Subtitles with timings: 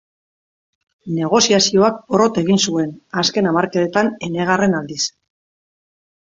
[1.17, 5.01] Negoziazioak porrot egin zuen, azken hamarkadetan enegarren aldiz.